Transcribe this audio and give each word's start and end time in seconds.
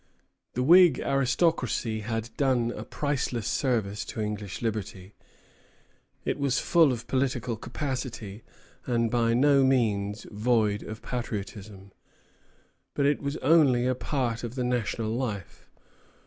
The 0.55 0.63
Whig 0.63 0.99
aristocracy 0.99 1.99
had 1.99 2.31
done 2.35 2.71
a 2.75 2.83
priceless 2.83 3.45
service 3.47 4.03
to 4.05 4.19
English 4.19 4.63
liberty. 4.63 5.13
It 6.25 6.39
was 6.39 6.57
full 6.57 6.91
of 6.91 7.05
political 7.05 7.55
capacity, 7.55 8.41
and 8.87 9.11
by 9.11 9.35
no 9.35 9.63
means 9.63 10.25
void 10.31 10.81
of 10.81 11.03
patriotism; 11.03 11.91
but 12.95 13.05
it 13.05 13.21
was 13.21 13.37
only 13.43 13.85
a 13.85 13.93
part 13.93 14.43
of 14.43 14.55
the 14.55 14.63
national 14.63 15.11
life. 15.11 15.69